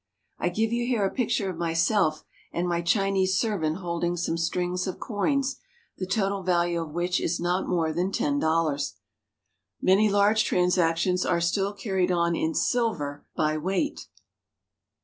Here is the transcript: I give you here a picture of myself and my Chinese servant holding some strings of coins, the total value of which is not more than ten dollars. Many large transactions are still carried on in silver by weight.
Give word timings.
I 0.39 0.49
give 0.49 0.73
you 0.73 0.87
here 0.87 1.05
a 1.05 1.11
picture 1.13 1.47
of 1.51 1.59
myself 1.59 2.23
and 2.51 2.67
my 2.67 2.81
Chinese 2.81 3.37
servant 3.39 3.77
holding 3.77 4.17
some 4.17 4.35
strings 4.35 4.87
of 4.87 4.99
coins, 4.99 5.57
the 5.99 6.07
total 6.07 6.41
value 6.41 6.81
of 6.81 6.91
which 6.91 7.21
is 7.21 7.39
not 7.39 7.69
more 7.69 7.93
than 7.93 8.11
ten 8.11 8.39
dollars. 8.39 8.95
Many 9.79 10.09
large 10.09 10.43
transactions 10.43 11.23
are 11.23 11.39
still 11.39 11.71
carried 11.73 12.11
on 12.11 12.35
in 12.35 12.55
silver 12.55 13.27
by 13.35 13.59
weight. 13.59 14.07